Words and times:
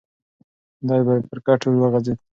دی 0.87 0.99
پر 1.29 1.37
کټ 1.45 1.61
اوږد 1.65 1.79
وغځېد. 1.81 2.19